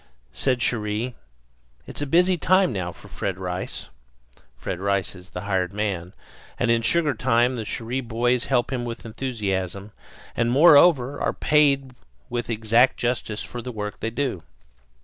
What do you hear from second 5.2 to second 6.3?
the hired man,